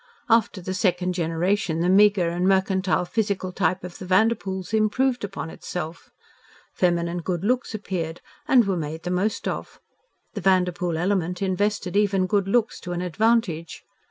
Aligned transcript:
After 0.31 0.61
the 0.61 0.73
second 0.73 1.13
generation 1.13 1.81
the 1.81 1.87
meagre 1.87 2.27
and 2.29 2.47
mercantile 2.47 3.05
physical 3.05 3.51
type 3.51 3.83
of 3.83 3.99
the 3.99 4.05
Vanderpoels 4.07 4.73
improved 4.73 5.23
upon 5.23 5.51
itself. 5.51 6.09
Feminine 6.73 7.19
good 7.19 7.43
looks 7.43 7.75
appeared 7.75 8.19
and 8.47 8.65
were 8.65 8.75
made 8.77 9.03
the 9.03 9.11
most 9.11 9.47
of. 9.47 9.79
The 10.33 10.41
Vanderpoel 10.41 10.97
element 10.97 11.39
invested 11.43 11.95
even 11.95 12.25
good 12.25 12.47
looks 12.47 12.79
to 12.79 12.93
an 12.93 13.01
advantage. 13.03 13.83